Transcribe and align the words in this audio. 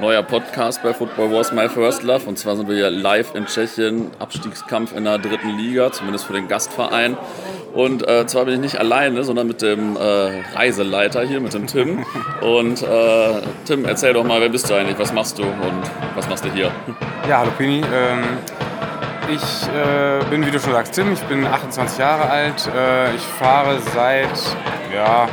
neuer 0.00 0.22
Podcast 0.22 0.82
bei 0.82 0.92
Football 0.92 1.32
Wars 1.32 1.52
My 1.52 1.68
First 1.68 2.02
Love. 2.02 2.26
Und 2.26 2.38
zwar 2.38 2.56
sind 2.56 2.68
wir 2.68 2.76
hier 2.76 2.90
live 2.90 3.34
in 3.34 3.46
Tschechien, 3.46 4.10
Abstiegskampf 4.18 4.94
in 4.94 5.04
der 5.04 5.18
dritten 5.18 5.56
Liga, 5.56 5.92
zumindest 5.92 6.26
für 6.26 6.32
den 6.32 6.48
Gastverein. 6.48 7.16
Und 7.74 8.06
äh, 8.06 8.26
zwar 8.26 8.44
bin 8.44 8.54
ich 8.54 8.60
nicht 8.60 8.78
alleine, 8.78 9.24
sondern 9.24 9.46
mit 9.46 9.60
dem 9.60 9.96
äh, 9.96 10.42
Reiseleiter 10.54 11.22
hier, 11.22 11.40
mit 11.40 11.54
dem 11.54 11.66
Tim. 11.66 12.04
Und 12.40 12.82
äh, 12.82 13.42
Tim, 13.64 13.84
erzähl 13.84 14.12
doch 14.12 14.24
mal, 14.24 14.40
wer 14.40 14.48
bist 14.48 14.70
du 14.70 14.74
eigentlich, 14.74 14.98
was 14.98 15.12
machst 15.12 15.38
du 15.38 15.42
und 15.42 15.82
was 16.14 16.28
machst 16.28 16.44
du 16.44 16.52
hier? 16.52 16.70
Ja, 17.28 17.38
hallo 17.38 17.50
Pini. 17.58 17.82
Ähm, 17.92 18.22
ich 19.28 19.68
äh, 19.68 20.24
bin, 20.30 20.46
wie 20.46 20.50
du 20.50 20.60
schon 20.60 20.72
sagst, 20.72 20.94
Tim. 20.94 21.12
Ich 21.12 21.22
bin 21.22 21.46
28 21.46 21.98
Jahre 21.98 22.28
alt. 22.28 22.68
Äh, 22.76 23.14
ich 23.14 23.22
fahre 23.22 23.78
seit 23.94 24.30
ja, 24.94 25.28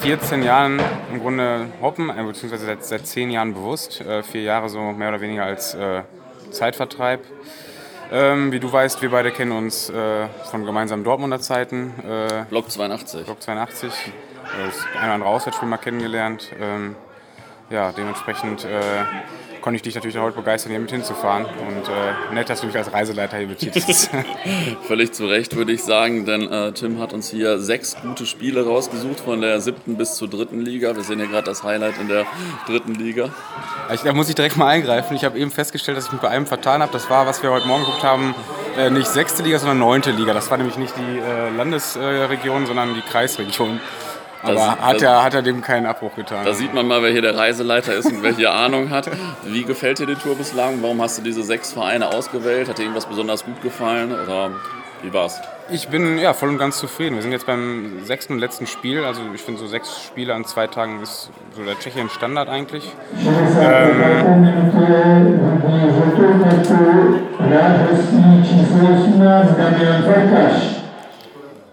14 0.00 0.42
Jahren 0.42 0.80
im 1.12 1.20
Grunde 1.20 1.66
Hoppen, 1.82 2.08
äh, 2.08 2.22
beziehungsweise 2.22 2.66
seit, 2.66 2.84
seit 2.84 3.06
10 3.06 3.30
Jahren 3.30 3.54
bewusst. 3.54 4.00
Äh, 4.00 4.22
vier 4.22 4.42
Jahre 4.42 4.68
so 4.68 4.80
mehr 4.92 5.08
oder 5.08 5.20
weniger 5.20 5.44
als 5.44 5.74
äh, 5.74 6.02
Zeitvertreib. 6.50 7.24
Ähm, 8.10 8.52
wie 8.52 8.60
du 8.60 8.72
weißt, 8.72 9.02
wir 9.02 9.10
beide 9.10 9.32
kennen 9.32 9.52
uns 9.52 9.90
äh, 9.90 10.28
von 10.50 10.64
gemeinsamen 10.64 11.04
Dortmunder 11.04 11.40
Zeiten. 11.40 11.92
Äh, 12.08 12.44
Block 12.48 12.70
82. 12.70 13.24
Block 13.24 13.42
82. 13.42 13.92
Das 14.42 14.86
ein 14.96 15.04
oder 15.04 15.14
andere 15.14 15.30
Auswärtsspiel 15.30 15.68
mal 15.68 15.76
kennengelernt. 15.76 16.52
Ähm, 16.60 16.94
ja, 17.68 17.92
dementsprechend 17.92 18.64
äh, 18.64 19.57
konnte 19.68 19.76
ich 19.76 19.82
dich 19.82 19.96
natürlich 19.96 20.16
heute 20.16 20.34
begeistern, 20.34 20.70
hier 20.70 20.80
mit 20.80 20.90
hinzufahren. 20.90 21.44
Und 21.44 21.88
äh, 21.88 22.34
nett, 22.34 22.48
dass 22.48 22.62
du 22.62 22.68
mich 22.68 22.76
als 22.78 22.90
Reiseleiter 22.90 23.36
hier 23.36 23.48
betitelst. 23.48 24.08
Völlig 24.86 25.12
zu 25.12 25.26
Recht, 25.26 25.56
würde 25.56 25.72
ich 25.72 25.84
sagen, 25.84 26.24
denn 26.24 26.50
äh, 26.50 26.72
Tim 26.72 26.98
hat 27.02 27.12
uns 27.12 27.28
hier 27.30 27.58
sechs 27.58 27.94
gute 28.00 28.24
Spiele 28.24 28.64
rausgesucht, 28.64 29.20
von 29.20 29.42
der 29.42 29.60
siebten 29.60 29.98
bis 29.98 30.14
zur 30.14 30.26
dritten 30.26 30.62
Liga. 30.62 30.96
Wir 30.96 31.02
sehen 31.02 31.18
hier 31.18 31.28
gerade 31.28 31.44
das 31.44 31.64
Highlight 31.64 31.98
in 32.00 32.08
der 32.08 32.24
dritten 32.66 32.94
Liga. 32.94 33.28
Also, 33.90 34.06
da 34.06 34.14
muss 34.14 34.30
ich 34.30 34.34
direkt 34.34 34.56
mal 34.56 34.68
eingreifen. 34.68 35.14
Ich 35.14 35.24
habe 35.26 35.38
eben 35.38 35.50
festgestellt, 35.50 35.98
dass 35.98 36.06
ich 36.06 36.12
mich 36.12 36.22
bei 36.22 36.30
einem 36.30 36.46
vertan 36.46 36.80
habe. 36.80 36.90
Das 36.90 37.10
war, 37.10 37.26
was 37.26 37.42
wir 37.42 37.50
heute 37.50 37.66
Morgen 37.66 37.84
geguckt 37.84 38.04
haben, 38.04 38.34
äh, 38.78 38.88
nicht 38.88 39.08
sechste 39.08 39.42
Liga, 39.42 39.58
sondern 39.58 39.80
neunte 39.80 40.12
Liga. 40.12 40.32
Das 40.32 40.50
war 40.50 40.56
nämlich 40.56 40.78
nicht 40.78 40.94
die 40.96 41.18
äh, 41.18 41.54
Landesregion, 41.54 42.64
sondern 42.64 42.94
die 42.94 43.02
Kreisregion. 43.02 43.80
Aber 44.42 44.58
sieht, 44.58 44.80
hat, 44.80 45.02
er, 45.02 45.24
hat 45.24 45.34
er 45.34 45.42
dem 45.42 45.60
keinen 45.60 45.86
Abbruch 45.86 46.14
getan. 46.14 46.44
Da 46.44 46.52
sieht 46.52 46.72
man 46.72 46.86
mal, 46.86 47.02
wer 47.02 47.10
hier 47.10 47.22
der 47.22 47.36
Reiseleiter 47.36 47.94
ist 47.94 48.06
und 48.06 48.22
wer 48.22 48.32
hier 48.32 48.52
Ahnung 48.52 48.90
hat. 48.90 49.10
Wie 49.44 49.64
gefällt 49.64 49.98
dir 49.98 50.06
die 50.06 50.14
Tour 50.14 50.36
bislang? 50.36 50.82
Warum 50.82 51.02
hast 51.02 51.18
du 51.18 51.22
diese 51.22 51.42
sechs 51.42 51.72
Vereine 51.72 52.08
ausgewählt? 52.08 52.68
Hat 52.68 52.78
dir 52.78 52.82
irgendwas 52.82 53.06
besonders 53.06 53.44
gut 53.44 53.60
gefallen 53.62 54.12
oder 54.12 54.50
wie 55.02 55.12
war's? 55.12 55.40
Ich 55.70 55.88
bin 55.88 56.18
ja 56.18 56.32
voll 56.32 56.48
und 56.48 56.58
ganz 56.58 56.78
zufrieden. 56.78 57.16
Wir 57.16 57.22
sind 57.22 57.32
jetzt 57.32 57.46
beim 57.46 58.04
sechsten 58.04 58.32
und 58.32 58.38
letzten 58.38 58.66
Spiel. 58.66 59.04
Also 59.04 59.20
ich 59.34 59.42
finde 59.42 59.60
so 59.60 59.66
sechs 59.66 60.02
Spiele 60.02 60.34
an 60.34 60.44
zwei 60.44 60.66
Tagen 60.66 61.02
ist 61.02 61.30
so 61.54 61.62
der 61.62 61.78
Tschechien 61.78 62.08
Standard 62.08 62.48
eigentlich. 62.48 62.90
Ähm, 63.60 64.48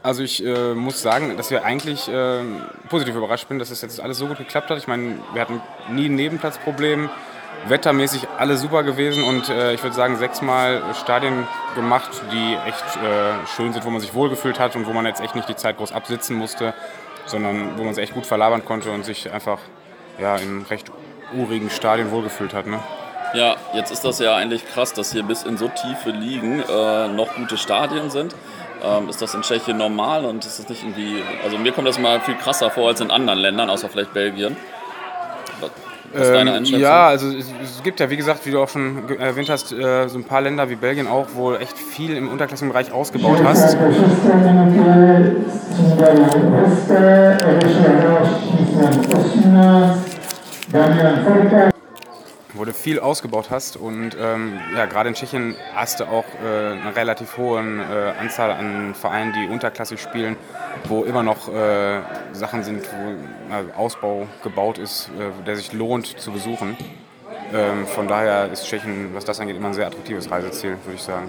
also 0.06 0.22
ich 0.22 0.46
äh, 0.46 0.76
muss 0.76 1.02
sagen, 1.02 1.36
dass 1.36 1.50
wir 1.50 1.66
eigentlich 1.66 2.08
äh, 2.08 2.42
positiv 2.90 3.16
überrascht 3.16 3.48
sind, 3.48 3.58
dass 3.58 3.72
es 3.72 3.82
jetzt 3.82 4.00
alles 4.00 4.20
so 4.20 4.28
gut 4.28 4.38
geklappt 4.38 4.70
hat. 4.70 4.78
Ich 4.78 4.88
meine, 4.88 5.16
wir 5.34 5.42
hatten 5.42 5.62
nie 5.90 6.06
ein 6.06 6.16
Nebenplatzproblem, 6.16 7.10
wettermäßig 7.68 8.28
alle 8.38 8.56
super 8.58 8.84
gewesen 8.84 9.24
und 9.24 9.50
äh, 9.50 9.74
ich 9.74 9.82
würde 9.82 9.96
sagen, 9.96 10.18
sechsmal 10.18 10.84
Stadien 10.94 11.48
gemacht, 11.74 12.12
die 12.32 12.56
echt 12.68 12.98
äh, 12.98 13.48
schön 13.56 13.74
sind, 13.74 13.84
wo 13.84 13.90
man 13.90 14.00
sich 14.00 14.14
wohlgefühlt 14.14 14.60
hat 14.60 14.76
und 14.76 14.86
wo 14.86 14.94
man 14.94 15.08
jetzt 15.08 15.22
echt 15.22 15.34
nicht 15.34 15.50
die 15.50 15.56
Zeit 15.56 15.78
groß 15.78 15.92
absitzen 15.92 16.36
musste, 16.38 16.76
sondern 17.26 17.76
wo 17.78 17.84
man 17.84 17.96
sich 17.96 18.04
echt 18.04 18.14
gut 18.14 18.28
verlabern 18.28 18.64
konnte 18.64 18.92
und 18.92 19.04
sich 19.06 19.32
einfach 19.32 19.58
ja, 20.20 20.36
in 20.36 20.68
recht 20.70 20.92
urigen 21.34 21.72
Stadien 21.72 22.12
wohlgefühlt 22.12 22.54
hat. 22.54 22.68
Ne? 22.68 22.80
Ja, 23.34 23.56
jetzt 23.74 23.92
ist 23.92 24.06
das 24.06 24.20
ja 24.20 24.36
eigentlich 24.36 24.68
krass, 24.68 24.94
dass 24.94 25.12
hier 25.12 25.24
bis 25.24 25.42
in 25.44 25.58
so 25.58 25.68
tiefe 25.68 26.12
Ligen 26.12 26.62
äh, 26.62 27.08
noch 27.08 27.34
gute 27.36 27.58
Stadien 27.58 28.12
sind. 28.12 28.36
Ähm, 28.86 29.10
ist 29.10 29.22
das 29.22 29.34
in 29.34 29.42
Tschechien 29.42 29.78
normal 29.78 30.26
und 30.26 30.46
ist 30.46 30.60
das 30.60 30.70
nicht 30.70 30.84
irgendwie. 30.84 31.24
Also 31.44 31.58
mir 31.58 31.72
kommt 31.72 31.88
das 31.88 31.98
mal 32.00 32.20
viel 32.22 32.36
krasser 32.36 32.70
vor 32.70 32.90
als 32.90 33.02
in 33.02 33.10
anderen 33.10 33.40
Ländern, 33.40 33.70
außer 33.70 33.90
vielleicht 33.90 34.14
Belgien. 34.14 34.56
Was 36.14 36.22
ist 36.22 36.34
deine 36.34 36.52
ähm, 36.52 36.58
Einschätzung? 36.58 36.82
Ja, 36.82 37.08
also 37.08 37.28
es, 37.30 37.52
es, 37.64 37.84
gibt 37.84 38.00
ja, 38.00 38.10
wie 38.10 38.16
gesagt, 38.16 38.46
wie 38.46 38.52
du 38.52 38.62
auch 38.62 38.70
schon 38.70 39.10
erwähnt 39.20 39.50
hast, 39.50 39.74
äh, 39.74 40.08
so 40.08 40.18
ein 40.18 40.24
paar 40.24 40.42
Länder 40.42 40.70
wie 40.70 40.76
Belgien 40.76 41.08
auch, 41.08 41.28
wo 41.34 41.56
echt 41.56 41.78
viel 41.78 42.16
im 42.16 42.30
Unterklassenbereich 42.30 42.92
ausgebaut 42.92 43.40
hast 43.44 43.76
wo 52.56 52.66
du 52.66 52.74
viel 52.74 53.00
ausgebaut 53.00 53.48
hast 53.50 53.78
und 53.78 54.16
ähm, 54.20 54.60
ja, 54.76 54.86
gerade 54.86 55.10
in 55.10 55.16
Tschechien 55.16 55.56
hast 55.76 56.00
du 56.00 56.06
auch 56.06 56.26
äh, 56.44 56.72
eine 56.72 56.96
relativ 56.96 57.38
hohe 57.38 57.60
äh, 57.60 58.20
Anzahl 58.20 58.52
an 58.52 58.96
Vereinen, 58.96 59.34
die 59.34 59.52
unterklassig 59.52 60.02
spielen, 60.02 60.38
wo 60.88 61.04
immer 61.04 61.24
noch 61.24 61.48
äh, 61.54 62.02
Sachen 62.32 62.64
sind, 62.64 62.84
wo 62.84 63.80
Ausbau 63.80 64.28
gebaut 64.44 64.78
ist, 64.78 65.10
äh, 65.20 65.44
der 65.46 65.56
sich 65.56 65.74
lohnt 65.74 66.20
zu 66.20 66.32
besuchen. 66.32 66.78
Ähm, 67.54 67.86
von 67.86 68.08
daher 68.08 68.52
ist 68.52 68.66
Tschechien, 68.66 69.14
was 69.14 69.26
das 69.26 69.40
angeht, 69.40 69.56
immer 69.56 69.68
ein 69.68 69.74
sehr 69.74 69.88
attraktives 69.88 70.32
Reiseziel, 70.32 70.78
würde 70.84 70.96
ich 70.96 71.04
sagen. 71.04 71.28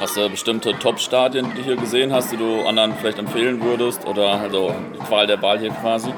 Hast 0.00 0.16
du 0.16 0.28
bestimmte 0.28 0.78
Top-Stadien, 0.78 1.50
die 1.50 1.56
du 1.56 1.62
hier 1.62 1.76
gesehen 1.76 2.12
hast, 2.12 2.30
die 2.30 2.36
du 2.36 2.62
anderen 2.66 2.94
vielleicht 2.94 3.18
empfehlen 3.18 3.62
würdest? 3.62 4.06
Oder 4.06 4.40
also 4.40 4.74
Qual 5.06 5.26
der 5.26 5.40
Wahl 5.40 5.58
hier 5.58 5.70
quasi? 5.70 6.12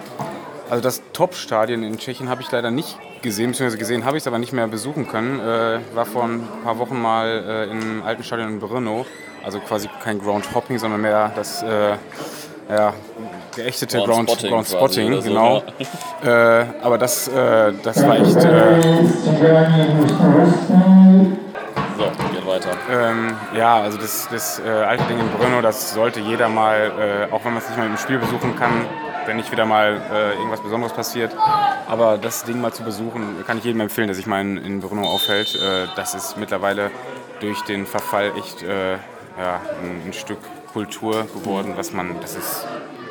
Also 0.68 0.82
das 0.82 1.02
Top-Stadion 1.12 1.82
in 1.82 1.96
Tschechien 1.96 2.28
habe 2.28 2.42
ich 2.42 2.50
leider 2.50 2.70
nicht 2.70 2.98
gesehen, 3.22 3.50
beziehungsweise 3.50 3.78
gesehen 3.78 4.04
habe 4.04 4.16
ich 4.16 4.22
es 4.22 4.26
aber 4.26 4.38
nicht 4.38 4.52
mehr 4.52 4.66
besuchen 4.66 5.08
können. 5.08 5.40
Äh, 5.40 5.80
war 5.94 6.06
vor 6.06 6.24
ein 6.24 6.46
paar 6.64 6.78
Wochen 6.78 7.00
mal 7.00 7.26
äh, 7.26 7.70
im 7.70 8.02
alten 8.02 8.22
Stadion 8.22 8.48
in 8.48 8.60
Brno. 8.60 9.06
Also 9.44 9.60
quasi 9.60 9.88
kein 10.02 10.18
Ground 10.18 10.54
Hopping, 10.54 10.78
sondern 10.78 11.00
mehr 11.00 11.32
das 11.34 11.62
äh, 11.62 11.96
ja, 12.68 12.92
geächtete 13.56 13.98
Ground, 13.98 14.30
Spotting, 14.30 14.50
Ground 14.50 14.66
Spotting 14.66 15.22
genau. 15.22 15.62
So, 16.22 16.26
ja. 16.28 16.60
äh, 16.60 16.66
aber 16.82 16.98
das, 16.98 17.28
äh, 17.28 17.72
das 17.82 18.06
war 18.06 18.16
echt. 18.16 18.36
Äh, 18.36 19.06
so, 21.96 22.04
geht 22.32 22.46
weiter. 22.46 22.70
Ähm, 22.90 23.34
ja, 23.56 23.80
also 23.80 23.98
das, 23.98 24.28
das 24.30 24.60
äh, 24.60 24.68
alte 24.68 25.04
Ding 25.04 25.18
in 25.18 25.28
Brno, 25.30 25.62
das 25.62 25.94
sollte 25.94 26.20
jeder 26.20 26.48
mal, 26.48 26.92
äh, 27.30 27.32
auch 27.32 27.44
wenn 27.44 27.54
man 27.54 27.62
es 27.62 27.68
nicht 27.68 27.78
mal 27.78 27.86
im 27.86 27.96
Spiel 27.96 28.18
besuchen 28.18 28.54
kann, 28.56 28.86
wenn 29.28 29.36
nicht 29.36 29.52
wieder 29.52 29.66
mal 29.66 30.00
äh, 30.10 30.32
irgendwas 30.32 30.60
Besonderes 30.60 30.92
passiert. 30.92 31.36
Aber 31.86 32.18
das 32.18 32.44
Ding 32.44 32.60
mal 32.60 32.72
zu 32.72 32.82
besuchen, 32.82 33.44
kann 33.46 33.58
ich 33.58 33.64
jedem 33.64 33.82
empfehlen, 33.82 34.08
der 34.08 34.16
sich 34.16 34.26
mal 34.26 34.40
in, 34.40 34.56
in 34.56 34.80
Brno 34.80 35.02
aufhält. 35.02 35.54
Äh, 35.54 35.86
das 35.94 36.14
ist 36.14 36.36
mittlerweile 36.38 36.90
durch 37.40 37.60
den 37.62 37.86
Verfall 37.86 38.32
echt 38.36 38.62
äh, 38.62 38.94
ja, 38.94 39.60
ein, 39.82 40.08
ein, 40.08 40.12
Stück 40.12 40.38
Kultur 40.72 41.26
geworden, 41.34 41.74
was 41.76 41.92
man, 41.92 42.20
das 42.20 42.36
ist, 42.36 42.66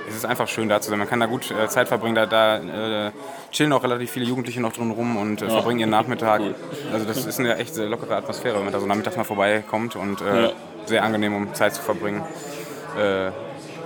es 0.10 0.16
ist 0.16 0.26
einfach 0.26 0.48
schön 0.48 0.68
da 0.68 0.82
zu 0.82 0.90
sein. 0.90 1.00
Man 1.00 1.08
kann 1.08 1.20
da 1.20 1.28
gut 1.28 1.52
äh, 1.52 1.68
Zeit 1.70 1.88
verbringen, 1.88 2.16
da, 2.16 2.26
da 2.26 2.58
äh, 3.08 3.12
chillen 3.52 3.72
auch 3.72 3.84
relativ 3.84 4.12
viele 4.12 4.26
Jugendliche 4.26 4.60
noch 4.60 4.74
drin 4.74 4.92
rum 4.92 5.18
und 5.18 5.42
äh, 5.42 5.46
ja. 5.46 5.52
verbringen 5.52 5.80
ihren 5.80 5.92
Nachmittag. 5.92 6.42
Cool. 6.42 6.56
Also 6.92 7.06
das 7.06 7.26
ist 7.26 7.40
eine 7.40 7.58
echt 7.58 7.76
sehr 7.76 7.88
lockere 7.88 8.16
Atmosphäre, 8.16 8.56
wenn 8.56 8.64
man 8.64 8.74
da 8.74 8.80
so 8.80 8.88
nachmittags 8.88 9.18
mal 9.18 9.24
vorbeikommt 9.24 9.96
und 9.96 10.22
ja. 10.22 10.52
sehr 10.86 11.04
angenehm, 11.04 11.36
um 11.36 11.54
Zeit 11.54 11.76
zu 11.76 11.82
verbringen. 11.82 12.24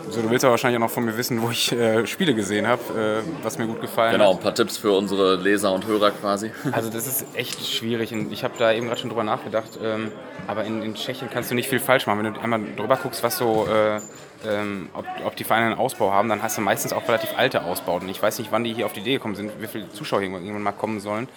So, 0.09 0.21
du 0.21 0.29
willst 0.29 0.43
aber 0.43 0.51
wahrscheinlich 0.51 0.77
auch 0.77 0.87
noch 0.87 0.91
von 0.91 1.05
mir 1.05 1.15
wissen, 1.17 1.41
wo 1.41 1.49
ich 1.49 1.71
äh, 1.71 2.05
Spiele 2.05 2.33
gesehen 2.33 2.67
habe, 2.67 3.23
äh, 3.23 3.43
was 3.43 3.57
mir 3.57 3.67
gut 3.67 3.81
gefallen 3.81 4.13
genau, 4.13 4.25
hat. 4.25 4.29
Genau, 4.31 4.39
ein 4.39 4.43
paar 4.43 4.55
Tipps 4.55 4.77
für 4.77 4.91
unsere 4.91 5.35
Leser 5.35 5.71
und 5.71 5.85
Hörer 5.85 6.11
quasi. 6.11 6.51
Also 6.71 6.89
das 6.89 7.05
ist 7.05 7.25
echt 7.35 7.65
schwierig 7.65 8.13
und 8.13 8.31
ich 8.31 8.43
habe 8.43 8.53
da 8.57 8.71
eben 8.71 8.87
gerade 8.87 8.99
schon 8.99 9.09
drüber 9.09 9.23
nachgedacht, 9.23 9.79
ähm, 9.83 10.11
aber 10.47 10.63
in, 10.63 10.81
in, 10.81 10.95
Tschechien 10.95 11.29
kannst 11.31 11.51
du 11.51 11.55
nicht 11.55 11.69
viel 11.69 11.79
falsch 11.79 12.07
machen. 12.07 12.23
Wenn 12.23 12.33
du 12.33 12.39
einmal 12.39 12.61
drüber 12.75 12.97
guckst, 12.97 13.23
was 13.23 13.37
so, 13.37 13.67
äh, 13.67 13.99
ähm, 14.47 14.89
ob, 14.93 15.05
ob, 15.25 15.35
die 15.35 15.43
Vereine 15.43 15.67
einen 15.67 15.75
Ausbau 15.75 16.11
haben, 16.11 16.29
dann 16.29 16.41
hast 16.41 16.57
du 16.57 16.61
meistens 16.61 16.93
auch 16.93 17.07
relativ 17.07 17.37
alte 17.37 17.63
Ausbauten. 17.63 18.09
Ich 18.09 18.21
weiß 18.21 18.39
nicht, 18.39 18.51
wann 18.51 18.63
die 18.63 18.73
hier 18.73 18.85
auf 18.85 18.93
die 18.93 19.01
Idee 19.01 19.13
gekommen 19.13 19.35
sind, 19.35 19.51
wie 19.59 19.67
viele 19.67 19.89
Zuschauer 19.89 20.21
irgendwann 20.21 20.61
mal 20.61 20.71
kommen 20.71 20.99
sollen, 20.99 21.27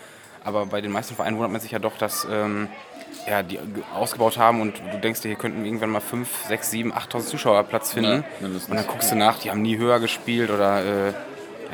aber 0.44 0.66
bei 0.66 0.80
den 0.80 0.92
meisten 0.92 1.14
Vereinen 1.14 1.36
wundert 1.36 1.52
man 1.52 1.60
sich 1.60 1.70
ja 1.70 1.78
doch, 1.78 1.96
dass... 1.98 2.26
Ähm, 2.30 2.68
ja, 3.26 3.42
die 3.42 3.58
ausgebaut 3.94 4.36
haben 4.38 4.60
und 4.60 4.82
du 4.92 4.98
denkst 4.98 5.22
dir, 5.22 5.28
hier 5.28 5.38
könnten 5.38 5.64
irgendwann 5.64 5.90
mal 5.90 6.00
5, 6.00 6.28
6, 6.48 6.70
7, 6.70 6.92
8.000 6.92 7.20
Zuschauer 7.20 7.62
Platz 7.62 7.92
finden. 7.92 8.24
Ja, 8.40 8.46
und 8.46 8.68
dann 8.68 8.86
guckst 8.86 9.10
du 9.10 9.16
nach, 9.16 9.38
die 9.38 9.50
haben 9.50 9.62
nie 9.62 9.78
höher 9.78 9.98
gespielt 10.00 10.50
oder 10.50 10.84
äh, 10.84 11.12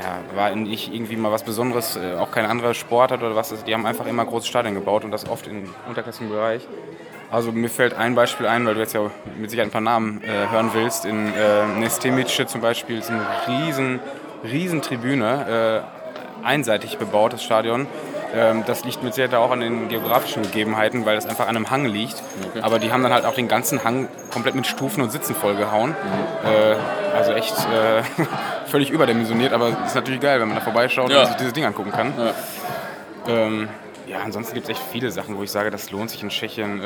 ja, 0.00 0.36
war 0.36 0.54
nicht 0.54 0.92
irgendwie 0.92 1.16
mal 1.16 1.32
was 1.32 1.42
Besonderes, 1.42 1.96
äh, 1.96 2.16
auch 2.16 2.30
kein 2.30 2.46
anderer 2.46 2.74
Sport 2.74 3.10
hat 3.10 3.22
oder 3.22 3.34
was. 3.34 3.52
Die 3.64 3.74
haben 3.74 3.86
einfach 3.86 4.06
immer 4.06 4.24
große 4.24 4.46
Stadien 4.46 4.74
gebaut 4.74 5.04
und 5.04 5.10
das 5.10 5.28
oft 5.28 5.46
im 5.46 5.74
unterklassigen 5.88 6.30
Bereich. 6.30 6.66
Also 7.30 7.52
mir 7.52 7.70
fällt 7.70 7.94
ein 7.94 8.14
Beispiel 8.14 8.46
ein, 8.46 8.66
weil 8.66 8.74
du 8.74 8.80
jetzt 8.80 8.92
ja 8.92 9.10
mit 9.38 9.50
Sicherheit 9.50 9.68
ein 9.68 9.72
paar 9.72 9.80
Namen 9.80 10.22
äh, 10.22 10.50
hören 10.50 10.70
willst. 10.72 11.04
In 11.04 11.32
äh, 11.32 11.66
Nestemice 11.78 12.46
zum 12.46 12.60
Beispiel 12.60 12.98
ist 12.98 13.10
eine 13.10 13.24
riesen, 13.46 14.00
riesen 14.42 14.82
Tribüne, 14.82 15.84
äh, 16.42 16.46
einseitig 16.46 16.98
bebaut, 16.98 17.32
das 17.32 17.44
Stadion. 17.44 17.86
Ähm, 18.34 18.64
das 18.66 18.84
liegt 18.84 19.02
mit 19.02 19.14
Sicherheit 19.14 19.34
auch 19.34 19.50
an 19.50 19.60
den 19.60 19.88
geografischen 19.88 20.42
Gegebenheiten, 20.42 21.06
weil 21.06 21.16
das 21.16 21.26
einfach 21.26 21.48
an 21.48 21.56
einem 21.56 21.70
Hang 21.70 21.86
liegt. 21.86 22.22
Okay. 22.50 22.60
Aber 22.62 22.78
die 22.78 22.92
haben 22.92 23.02
dann 23.02 23.12
halt 23.12 23.24
auch 23.24 23.34
den 23.34 23.48
ganzen 23.48 23.82
Hang 23.84 24.08
komplett 24.32 24.54
mit 24.54 24.66
Stufen 24.66 25.02
und 25.02 25.10
Sitzen 25.10 25.34
vollgehauen. 25.34 25.90
Mhm. 25.90 26.48
Äh, 26.48 27.16
also 27.16 27.32
echt 27.32 27.56
äh, 27.58 28.02
völlig 28.66 28.90
überdimensioniert, 28.90 29.52
aber 29.52 29.76
ist 29.84 29.94
natürlich 29.94 30.20
geil, 30.20 30.40
wenn 30.40 30.48
man 30.48 30.56
da 30.56 30.62
vorbeischaut 30.62 31.10
ja. 31.10 31.20
und 31.20 31.26
sich 31.26 31.36
dieses 31.36 31.52
Ding 31.52 31.64
angucken 31.64 31.92
kann. 31.92 32.12
Ja. 32.16 32.32
Ähm, 33.28 33.68
ja, 34.06 34.18
ansonsten 34.24 34.54
gibt 34.54 34.68
es 34.68 34.76
echt 34.76 34.82
viele 34.90 35.10
Sachen, 35.10 35.36
wo 35.36 35.42
ich 35.42 35.50
sage, 35.50 35.70
das 35.70 35.90
lohnt 35.90 36.10
sich 36.10 36.22
in 36.22 36.30
Tschechien. 36.30 36.82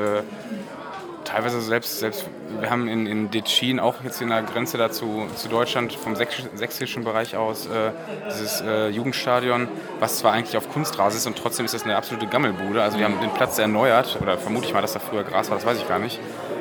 Teilweise 1.24 1.60
selbst, 1.62 2.00
selbst, 2.00 2.26
wir 2.60 2.70
haben 2.70 2.86
in, 2.86 3.06
in 3.06 3.30
Detschin 3.30 3.80
auch 3.80 4.04
jetzt 4.04 4.20
in 4.20 4.28
der 4.28 4.42
Grenze 4.42 4.78
dazu 4.78 5.26
zu 5.34 5.48
Deutschland 5.48 5.92
vom 5.94 6.14
sächsischen 6.16 7.02
Bereich 7.02 7.36
aus 7.36 7.66
äh, 7.66 7.90
dieses 8.28 8.60
äh, 8.60 8.88
Jugendstadion, 8.88 9.68
was 10.00 10.18
zwar 10.18 10.32
eigentlich 10.32 10.56
auf 10.56 10.70
Kunstrasen 10.70 11.18
ist 11.18 11.26
und 11.26 11.36
trotzdem 11.36 11.64
ist 11.64 11.74
das 11.74 11.84
eine 11.84 11.96
absolute 11.96 12.26
Gammelbude. 12.26 12.82
Also 12.82 12.98
wir 12.98 13.06
haben 13.06 13.20
den 13.20 13.30
Platz 13.30 13.58
erneuert, 13.58 14.18
oder 14.20 14.36
vermute 14.38 14.66
ich 14.66 14.74
mal, 14.74 14.82
dass 14.82 14.92
da 14.92 15.00
früher 15.00 15.24
Gras 15.24 15.48
war, 15.50 15.56
das 15.56 15.66
weiß 15.66 15.78
ich 15.78 15.88
gar 15.88 15.98
nicht. 15.98 16.20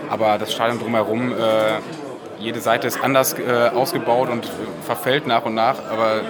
Aber 0.10 0.38
das 0.38 0.54
Stadion 0.54 0.80
drumherum, 0.80 1.34
äh, 1.34 1.80
jede 2.40 2.62
Seite 2.62 2.88
ist 2.88 3.04
anders 3.04 3.38
äh, 3.38 3.70
ausgebaut 3.74 4.30
und 4.30 4.50
verfällt 4.86 5.28
nach 5.28 5.46
und 5.46 5.56
nach, 5.56 5.78
aber 5.90 6.22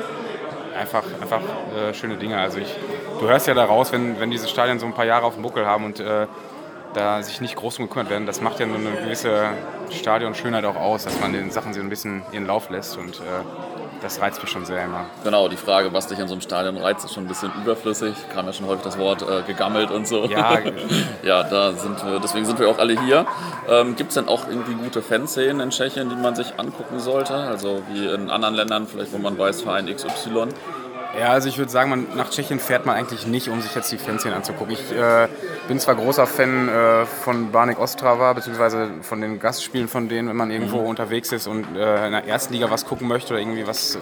einfach, 0.78 1.04
einfach 1.22 1.42
äh, 1.76 1.94
schöne 1.94 2.18
Dinge. 2.18 2.38
Also 2.40 2.60
ich, 2.60 2.76
du 3.20 3.28
hörst 3.28 3.48
ja 3.48 3.54
daraus, 3.54 3.92
wenn, 3.92 4.20
wenn 4.20 4.32
diese 4.32 4.48
Stadien 4.48 4.80
so 4.80 4.86
ein 4.86 4.94
paar 4.94 5.06
Jahre 5.06 5.26
auf 5.26 5.36
dem 5.36 5.44
Buckel 5.44 5.66
haben 5.66 5.86
und 5.86 6.00
äh, 6.00 6.28
da 6.94 7.22
sich 7.24 7.42
nicht 7.42 7.56
groß 7.56 7.76
drum 7.76 7.88
gekümmert 7.88 8.10
werden. 8.10 8.26
Das 8.26 8.42
macht 8.42 8.60
ja 8.60 8.66
nur 8.66 8.78
eine 8.78 8.92
gewisse 8.92 9.50
Stadionschönheit 9.90 10.66
auch 10.66 10.76
aus, 10.76 11.04
dass 11.04 11.20
man 11.20 11.34
den 11.34 11.52
Sachen 11.52 11.74
so 11.74 11.80
ein 11.80 11.90
bisschen 11.90 12.24
ihren 12.32 12.46
Lauf 12.46 12.70
lässt 12.70 12.98
und 12.98 13.20
äh, 13.20 13.44
das 14.04 14.20
reizt 14.20 14.42
mich 14.42 14.52
schon 14.52 14.66
sehr 14.66 14.84
immer. 14.84 15.06
Genau, 15.24 15.48
die 15.48 15.56
Frage, 15.56 15.94
was 15.94 16.08
dich 16.08 16.20
in 16.20 16.28
so 16.28 16.34
einem 16.34 16.42
Stadion 16.42 16.78
reizt, 16.78 17.06
ist 17.06 17.14
schon 17.14 17.24
ein 17.24 17.28
bisschen 17.28 17.52
überflüssig. 17.64 18.14
Kam 18.34 18.46
ja 18.46 18.54
schon 18.54 18.68
häufig 18.68 18.84
das 18.84 18.98
Wort 18.98 19.22
äh, 19.22 19.44
gegammelt 19.48 19.92
und 19.92 20.08
so. 20.08 20.26
Ja, 20.26 20.60
ja 21.24 21.44
da 21.44 21.72
sind 21.72 22.06
wir, 22.06 22.20
deswegen 22.20 22.46
sind 22.46 22.60
wir 22.60 22.68
auch 22.68 22.80
alle 22.80 23.00
hier. 23.02 23.26
Ähm, 23.70 23.96
Gibt 23.96 24.10
es 24.10 24.16
denn 24.16 24.28
auch 24.28 24.48
irgendwie 24.48 24.74
gute 24.74 25.02
Fanszenen 25.02 25.62
in 25.62 25.70
Tschechien, 25.70 26.10
die 26.10 26.16
man 26.16 26.36
sich 26.36 26.60
angucken 26.60 27.00
sollte? 27.00 27.34
Also 27.34 27.82
wie 27.94 28.06
in 28.08 28.30
anderen 28.30 28.56
Ländern, 28.56 28.88
vielleicht 28.88 29.14
wo 29.14 29.18
man 29.20 29.38
weiß, 29.38 29.62
Verein 29.62 29.88
XY? 29.88 30.50
Ja, 31.18 31.30
also 31.30 31.48
ich 31.48 31.60
würde 31.60 31.72
sagen, 31.72 31.92
man, 31.92 32.08
nach 32.16 32.32
Tschechien 32.32 32.60
fährt 32.60 32.86
man 32.86 32.96
eigentlich 32.96 33.28
nicht, 33.28 33.48
um 33.50 33.62
sich 33.62 33.76
jetzt 33.76 33.92
die 33.92 33.98
Fanszenen 33.98 34.36
anzugucken. 34.36 34.74
Ich 34.74 34.92
äh, 34.92 35.28
bin 35.68 35.80
zwar 35.80 35.96
großer 35.96 36.26
Fan 36.26 36.68
äh, 36.68 37.06
von 37.06 37.52
Barnik 37.52 37.80
Ostrava, 37.80 38.34
beziehungsweise 38.34 38.90
von 39.02 39.22
den 39.22 39.40
Gastspielen 39.40 39.88
von 39.88 40.10
denen, 40.10 40.30
wenn 40.30 40.36
man 40.36 40.50
irgendwo 40.50 40.82
mhm. 40.82 40.88
unterwegs 40.88 41.32
ist 41.32 41.46
und 41.46 41.76
äh, 41.76 42.06
in 42.08 42.12
der 42.14 42.26
ersten 42.26 42.54
Liga 42.54 42.72
was 42.72 42.86
gucken 42.86 43.08
möchte 43.08 43.34
oder 43.34 43.42
irgendwie 43.42 43.68
was 43.68 44.00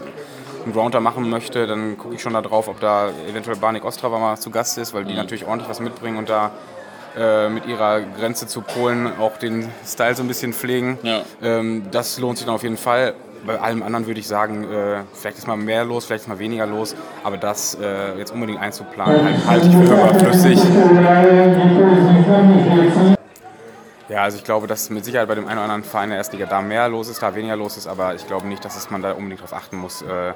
einen 0.63 0.73
Grounder 0.73 1.01
machen 1.01 1.29
möchte, 1.29 1.67
dann 1.67 1.97
gucke 1.97 2.15
ich 2.15 2.21
schon 2.21 2.33
da 2.33 2.41
drauf, 2.41 2.69
ob 2.69 2.79
da 2.79 3.09
eventuell 3.27 3.57
Barnik 3.57 3.83
Ostrava 3.83 4.17
mal 4.17 4.37
zu 4.37 4.49
Gast 4.49 4.77
ist, 4.77 4.93
weil 4.93 5.03
die 5.03 5.11
mhm. 5.11 5.17
natürlich 5.17 5.45
ordentlich 5.45 5.69
was 5.69 5.81
mitbringen 5.81 6.17
und 6.17 6.29
da 6.29 6.51
äh, 7.17 7.49
mit 7.49 7.65
ihrer 7.65 8.01
Grenze 8.01 8.47
zu 8.47 8.61
Polen 8.61 9.19
auch 9.19 9.35
den 9.35 9.69
Style 9.85 10.15
so 10.15 10.23
ein 10.23 10.29
bisschen 10.29 10.53
pflegen. 10.53 10.97
Ja. 11.03 11.23
Ähm, 11.41 11.87
das 11.91 12.17
lohnt 12.19 12.37
sich 12.37 12.45
dann 12.45 12.55
auf 12.55 12.63
jeden 12.63 12.77
Fall 12.77 13.15
bei 13.45 13.59
allem 13.59 13.83
anderen 13.83 14.07
würde 14.07 14.19
ich 14.19 14.27
sagen, 14.27 14.63
äh, 14.63 15.03
vielleicht 15.13 15.37
ist 15.37 15.47
mal 15.47 15.57
mehr 15.57 15.83
los, 15.83 16.05
vielleicht 16.05 16.23
ist 16.23 16.27
mal 16.27 16.39
weniger 16.39 16.65
los, 16.65 16.95
aber 17.23 17.37
das 17.37 17.75
äh, 17.75 18.17
jetzt 18.17 18.31
unbedingt 18.31 18.59
einzuplanen, 18.59 19.23
halt, 19.23 19.47
halte 19.47 19.67
ich 19.67 19.75
für 19.75 19.93
überflüssig. 19.93 20.59
Ja, 24.09 24.23
also 24.23 24.37
ich 24.37 24.43
glaube, 24.43 24.67
dass 24.67 24.89
mit 24.89 25.05
Sicherheit 25.05 25.27
bei 25.27 25.35
dem 25.35 25.47
einen 25.47 25.57
oder 25.57 25.63
anderen 25.63 25.83
Verein 25.83 26.09
der 26.09 26.17
Erstliga 26.17 26.45
da 26.45 26.61
mehr 26.61 26.89
los 26.89 27.07
ist, 27.07 27.23
da 27.23 27.33
weniger 27.33 27.55
los 27.55 27.77
ist, 27.77 27.87
aber 27.87 28.13
ich 28.13 28.27
glaube 28.27 28.45
nicht, 28.45 28.63
dass 28.65 28.75
es 28.75 28.89
man 28.89 29.01
da 29.01 29.13
unbedingt 29.13 29.39
darauf 29.39 29.53
achten 29.53 29.77
muss, 29.77 30.01
äh, 30.01 30.33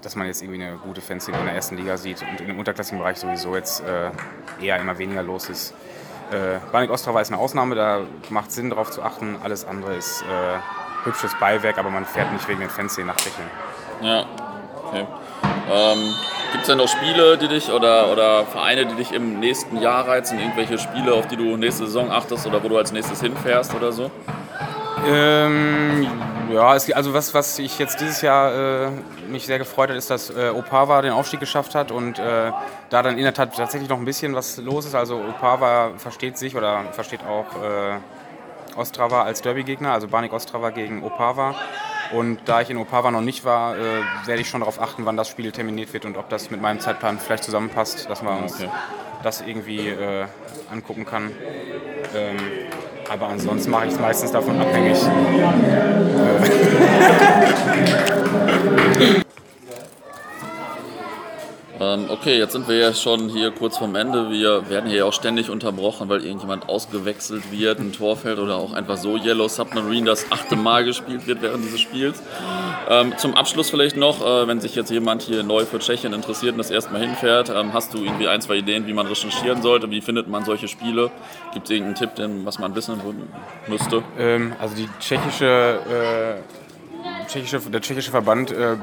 dass 0.00 0.16
man 0.16 0.26
jetzt 0.26 0.42
irgendwie 0.42 0.62
eine 0.62 0.76
gute 0.78 1.02
Fanszene 1.02 1.38
in 1.38 1.44
der 1.44 1.54
ersten 1.54 1.76
Liga 1.76 1.98
sieht 1.98 2.22
und 2.22 2.48
im 2.48 2.58
unterklassigen 2.58 2.98
Bereich 2.98 3.18
sowieso 3.18 3.54
jetzt 3.54 3.82
äh, 3.82 4.10
eher 4.64 4.78
immer 4.78 4.96
weniger 4.98 5.22
los 5.22 5.50
ist. 5.50 5.74
Äh, 6.32 6.60
Banik 6.72 6.90
Ostrava 6.90 7.20
ist 7.20 7.30
eine 7.30 7.40
Ausnahme, 7.40 7.74
da 7.74 8.00
macht 8.30 8.48
es 8.48 8.54
Sinn 8.54 8.70
darauf 8.70 8.90
zu 8.90 9.02
achten, 9.02 9.36
alles 9.42 9.66
andere 9.66 9.96
ist 9.96 10.22
äh, 10.22 10.58
hübsches 11.04 11.34
Beiwerk, 11.38 11.78
aber 11.78 11.90
man 11.90 12.04
fährt 12.04 12.32
nicht 12.32 12.48
wegen 12.48 12.60
den 12.60 12.70
Fanszenen 12.70 13.08
nach 13.08 13.16
Tschechien. 13.16 13.46
Ja, 14.02 14.24
okay. 14.84 15.06
Ähm, 15.70 16.14
Gibt 16.52 16.62
es 16.62 16.66
denn 16.68 16.78
noch 16.78 16.88
Spiele, 16.88 17.38
die 17.38 17.48
dich 17.48 17.70
oder, 17.70 18.10
oder 18.10 18.44
Vereine, 18.44 18.86
die 18.86 18.96
dich 18.96 19.12
im 19.12 19.38
nächsten 19.38 19.76
Jahr 19.80 20.08
reizen? 20.08 20.38
Irgendwelche 20.40 20.78
Spiele, 20.78 21.14
auf 21.14 21.28
die 21.28 21.36
du 21.36 21.56
nächste 21.56 21.86
Saison 21.86 22.10
achtest 22.10 22.46
oder 22.46 22.62
wo 22.62 22.68
du 22.68 22.76
als 22.76 22.90
nächstes 22.90 23.20
hinfährst 23.20 23.74
oder 23.74 23.92
so? 23.92 24.10
Ähm, 25.06 26.08
ja, 26.52 26.74
es, 26.74 26.92
also 26.92 27.14
was, 27.14 27.32
was 27.32 27.58
ich 27.58 27.78
jetzt 27.78 28.00
dieses 28.00 28.20
Jahr 28.22 28.86
äh, 28.86 28.90
mich 29.28 29.46
sehr 29.46 29.58
gefreut 29.58 29.90
hat, 29.90 29.96
ist, 29.96 30.10
dass 30.10 30.30
äh, 30.30 30.50
Opava 30.50 31.00
den 31.02 31.12
Aufstieg 31.12 31.40
geschafft 31.40 31.74
hat 31.74 31.92
und 31.92 32.18
äh, 32.18 32.50
da 32.90 33.02
dann 33.02 33.16
in 33.16 33.22
der 33.22 33.32
Tat 33.32 33.56
tatsächlich 33.56 33.88
noch 33.88 33.98
ein 33.98 34.04
bisschen 34.04 34.34
was 34.34 34.58
los 34.58 34.86
ist. 34.86 34.94
Also 34.94 35.16
Opava 35.16 35.92
versteht 35.96 36.36
sich 36.36 36.56
oder 36.56 36.84
versteht 36.92 37.20
auch 37.24 37.46
äh, 37.62 37.98
Ostrava 38.76 39.22
als 39.22 39.42
Derby-Gegner, 39.42 39.92
also 39.92 40.08
Banik 40.08 40.32
Ostrava 40.32 40.70
gegen 40.70 41.02
Opava. 41.02 41.54
Und 42.12 42.40
da 42.46 42.60
ich 42.60 42.70
in 42.70 42.76
Opava 42.76 43.10
noch 43.10 43.20
nicht 43.20 43.44
war, 43.44 43.76
äh, 43.76 44.02
werde 44.24 44.40
ich 44.42 44.48
schon 44.48 44.60
darauf 44.60 44.80
achten, 44.80 45.06
wann 45.06 45.16
das 45.16 45.28
Spiel 45.28 45.52
terminiert 45.52 45.92
wird 45.92 46.04
und 46.04 46.16
ob 46.16 46.28
das 46.28 46.50
mit 46.50 46.60
meinem 46.60 46.80
Zeitplan 46.80 47.18
vielleicht 47.18 47.44
zusammenpasst, 47.44 48.10
dass 48.10 48.22
man 48.22 48.42
uns 48.42 48.54
okay. 48.54 48.68
das 49.22 49.42
irgendwie 49.42 49.88
äh, 49.88 50.26
angucken 50.72 51.04
kann. 51.04 51.30
Ähm, 52.14 52.36
aber 53.08 53.28
ansonsten 53.28 53.70
mache 53.70 53.86
ich 53.86 53.92
es 53.92 54.00
meistens 54.00 54.32
davon 54.32 54.60
abhängig. 54.60 54.98
Äh. 58.98 59.22
Ähm, 61.90 62.06
okay, 62.08 62.38
jetzt 62.38 62.52
sind 62.52 62.68
wir 62.68 62.76
ja 62.76 62.94
schon 62.94 63.28
hier 63.28 63.50
kurz 63.50 63.78
vorm 63.78 63.94
Ende. 63.96 64.30
Wir 64.30 64.68
werden 64.68 64.88
hier 64.88 65.06
auch 65.06 65.12
ständig 65.12 65.50
unterbrochen, 65.50 66.08
weil 66.08 66.24
irgendjemand 66.24 66.68
ausgewechselt 66.68 67.50
wird, 67.50 67.80
ein 67.80 67.92
Tor 67.92 68.16
fällt 68.16 68.38
oder 68.38 68.56
auch 68.56 68.72
einfach 68.72 68.96
so 68.96 69.16
Yellow 69.16 69.48
Submarine 69.48 70.06
das 70.06 70.30
achte 70.30 70.56
Mal 70.56 70.84
gespielt 70.84 71.26
wird 71.26 71.42
während 71.42 71.64
dieses 71.64 71.80
Spiels. 71.80 72.22
Ähm, 72.88 73.14
zum 73.16 73.34
Abschluss 73.34 73.70
vielleicht 73.70 73.96
noch, 73.96 74.24
äh, 74.24 74.46
wenn 74.46 74.60
sich 74.60 74.74
jetzt 74.74 74.90
jemand 74.90 75.22
hier 75.22 75.42
neu 75.42 75.64
für 75.64 75.78
Tschechien 75.78 76.12
interessiert 76.12 76.52
und 76.52 76.58
das 76.58 76.70
erstmal 76.70 77.00
hinfährt, 77.00 77.50
ähm, 77.50 77.72
hast 77.72 77.94
du 77.94 77.98
irgendwie 77.98 78.28
ein, 78.28 78.40
zwei 78.40 78.56
Ideen, 78.56 78.86
wie 78.86 78.92
man 78.92 79.06
recherchieren 79.06 79.62
sollte? 79.62 79.90
Wie 79.90 80.00
findet 80.00 80.28
man 80.28 80.44
solche 80.44 80.68
Spiele? 80.68 81.10
Gibt 81.52 81.66
es 81.66 81.70
irgendeinen 81.70 81.96
Tipp, 81.96 82.14
den, 82.14 82.46
was 82.46 82.58
man 82.58 82.74
wissen 82.74 83.00
müsste? 83.68 84.02
Also 84.60 84.76
die 84.76 84.88
tschechische 85.00 85.80
äh 85.90 86.49
tschechische, 87.30 87.60
der 87.70 87.80
tschechische 87.80 88.10
Verband 88.10 88.50
äh, 88.50 88.76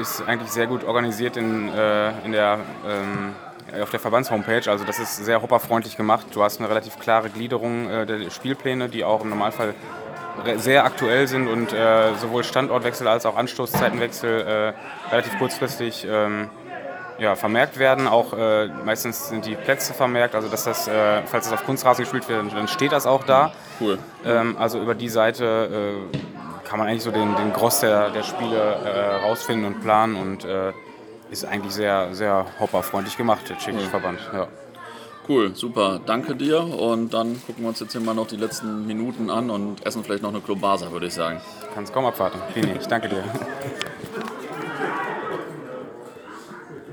ist 0.00 0.22
eigentlich 0.26 0.50
sehr 0.50 0.66
gut 0.66 0.84
organisiert 0.84 1.36
in, 1.36 1.68
äh, 1.68 2.10
in 2.24 2.32
der, 2.32 2.58
ähm, 2.86 3.34
auf 3.82 3.90
der 3.90 4.00
Verbandshomepage. 4.00 4.68
Also 4.68 4.84
das 4.84 4.98
ist 4.98 5.16
sehr 5.16 5.42
hopperfreundlich 5.42 5.96
gemacht. 5.96 6.26
Du 6.32 6.42
hast 6.42 6.60
eine 6.60 6.68
relativ 6.68 6.98
klare 6.98 7.30
Gliederung 7.30 7.90
äh, 7.90 8.06
der 8.06 8.30
Spielpläne, 8.30 8.88
die 8.88 9.04
auch 9.04 9.22
im 9.22 9.30
Normalfall 9.30 9.74
sehr 10.56 10.84
aktuell 10.84 11.28
sind 11.28 11.46
und 11.46 11.72
äh, 11.72 12.12
sowohl 12.20 12.42
Standortwechsel 12.42 13.06
als 13.06 13.24
auch 13.24 13.36
Anstoßzeitenwechsel 13.36 14.74
äh, 15.10 15.12
relativ 15.12 15.38
kurzfristig 15.38 16.04
ähm, 16.10 16.50
ja, 17.20 17.36
vermerkt 17.36 17.78
werden. 17.78 18.08
Auch 18.08 18.32
äh, 18.32 18.66
meistens 18.84 19.28
sind 19.28 19.46
die 19.46 19.54
Plätze 19.54 19.94
vermerkt, 19.94 20.34
also 20.34 20.48
dass 20.48 20.64
das, 20.64 20.90
falls 21.26 21.48
das 21.48 21.52
auf 21.52 21.64
Kunstrasen 21.64 22.02
gespielt 22.02 22.28
wird, 22.28 22.52
dann 22.52 22.66
steht 22.66 22.90
das 22.90 23.06
auch 23.06 23.22
da. 23.22 23.52
Cool. 23.80 23.96
Ähm, 24.24 24.56
also 24.58 24.80
über 24.80 24.96
die 24.96 25.08
Seite 25.08 26.08
kann 26.74 26.80
man 26.80 26.88
eigentlich 26.88 27.04
so 27.04 27.12
den, 27.12 27.36
den 27.36 27.52
Gross 27.52 27.78
der, 27.78 28.10
der 28.10 28.24
Spiele 28.24 28.56
äh, 28.56 29.24
rausfinden 29.24 29.64
und 29.64 29.80
planen 29.80 30.16
und 30.16 30.44
äh, 30.44 30.72
ist 31.30 31.44
eigentlich 31.44 31.72
sehr, 31.72 32.12
sehr 32.16 32.46
hopperfreundlich 32.58 33.16
gemacht, 33.16 33.48
der 33.48 33.58
tschechische. 33.58 33.88
Verband. 33.90 34.18
Ja. 34.32 34.48
Cool, 35.28 35.54
super. 35.54 36.00
Danke 36.04 36.34
dir. 36.34 36.64
Und 36.64 37.14
dann 37.14 37.40
gucken 37.46 37.62
wir 37.62 37.68
uns 37.68 37.78
jetzt 37.78 37.92
hier 37.92 38.00
mal 38.00 38.12
noch 38.12 38.26
die 38.26 38.34
letzten 38.34 38.88
Minuten 38.88 39.30
an 39.30 39.50
und 39.50 39.86
essen 39.86 40.02
vielleicht 40.02 40.24
noch 40.24 40.30
eine 40.30 40.40
Klobasa, 40.40 40.90
würde 40.90 41.06
ich 41.06 41.14
sagen. 41.14 41.40
Kannst 41.76 41.94
kaum 41.94 42.06
abwarten. 42.06 42.40
Vielen 42.52 42.66
Dank. 42.66 42.80
Ich 42.80 42.88
danke 42.88 43.08
dir. 43.08 43.22